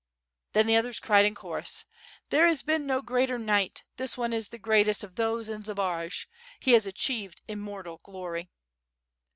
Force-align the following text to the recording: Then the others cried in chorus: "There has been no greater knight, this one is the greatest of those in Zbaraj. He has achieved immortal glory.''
Then 0.53 0.65
the 0.65 0.75
others 0.77 0.99
cried 0.99 1.25
in 1.25 1.35
chorus: 1.35 1.85
"There 2.31 2.47
has 2.47 2.63
been 2.63 2.87
no 2.87 3.03
greater 3.03 3.37
knight, 3.37 3.83
this 3.97 4.17
one 4.17 4.33
is 4.33 4.49
the 4.49 4.57
greatest 4.57 5.03
of 5.03 5.13
those 5.13 5.47
in 5.47 5.63
Zbaraj. 5.63 6.25
He 6.59 6.71
has 6.71 6.87
achieved 6.87 7.43
immortal 7.47 7.97
glory.'' 8.01 8.49